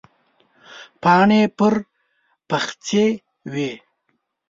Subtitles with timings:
[1.01, 1.73] پاڼې پر
[2.49, 3.05] پخڅې
[3.53, 3.71] وې.